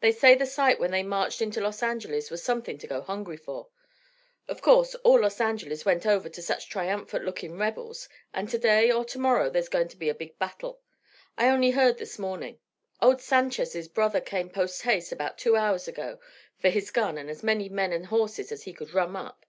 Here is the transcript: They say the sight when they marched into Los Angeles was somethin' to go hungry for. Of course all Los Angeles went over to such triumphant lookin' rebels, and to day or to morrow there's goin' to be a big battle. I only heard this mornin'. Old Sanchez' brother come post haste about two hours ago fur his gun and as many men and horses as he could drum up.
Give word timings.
They 0.00 0.10
say 0.10 0.34
the 0.34 0.44
sight 0.44 0.80
when 0.80 0.90
they 0.90 1.04
marched 1.04 1.40
into 1.40 1.60
Los 1.60 1.84
Angeles 1.84 2.32
was 2.32 2.42
somethin' 2.42 2.78
to 2.78 2.86
go 2.88 3.00
hungry 3.00 3.36
for. 3.36 3.68
Of 4.48 4.60
course 4.60 4.96
all 5.04 5.20
Los 5.20 5.40
Angeles 5.40 5.84
went 5.84 6.04
over 6.04 6.28
to 6.28 6.42
such 6.42 6.68
triumphant 6.68 7.24
lookin' 7.24 7.56
rebels, 7.56 8.08
and 8.34 8.50
to 8.50 8.58
day 8.58 8.90
or 8.90 9.04
to 9.04 9.20
morrow 9.20 9.48
there's 9.50 9.68
goin' 9.68 9.86
to 9.86 9.96
be 9.96 10.08
a 10.08 10.16
big 10.16 10.36
battle. 10.36 10.80
I 11.38 11.48
only 11.48 11.70
heard 11.70 11.98
this 11.98 12.18
mornin'. 12.18 12.58
Old 13.00 13.20
Sanchez' 13.20 13.86
brother 13.86 14.20
come 14.20 14.50
post 14.50 14.82
haste 14.82 15.12
about 15.12 15.38
two 15.38 15.54
hours 15.54 15.86
ago 15.86 16.18
fur 16.58 16.70
his 16.70 16.90
gun 16.90 17.16
and 17.16 17.30
as 17.30 17.44
many 17.44 17.68
men 17.68 17.92
and 17.92 18.06
horses 18.06 18.50
as 18.50 18.64
he 18.64 18.72
could 18.72 18.88
drum 18.88 19.14
up. 19.14 19.46